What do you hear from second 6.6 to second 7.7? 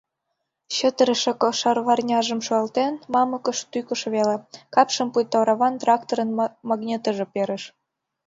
магнетожо перыш.